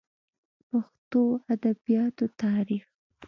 پښتو 0.69 1.21
ادبياتو 1.53 2.25
تاريخ 2.41 2.85